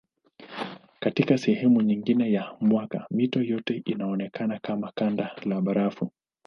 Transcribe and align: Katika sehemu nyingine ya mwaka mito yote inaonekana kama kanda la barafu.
Katika 0.99 1.37
sehemu 1.37 1.81
nyingine 1.81 2.31
ya 2.31 2.57
mwaka 2.61 3.07
mito 3.11 3.41
yote 3.41 3.77
inaonekana 3.85 4.59
kama 4.59 4.91
kanda 4.91 5.35
la 5.45 5.61
barafu. 5.61 6.11